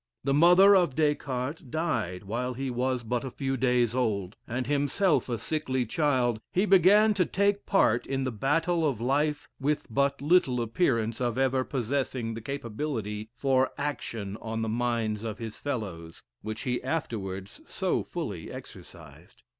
[0.23, 4.65] The mother of Des Cartes died while he was but a few days old, and
[4.65, 9.85] himself a sickly child, he began to take part in the battle of life with
[9.91, 15.57] but little appearance of ever possessing the capability for action on the minds of his
[15.57, 19.43] fellows, which he afterwards so fully exercised.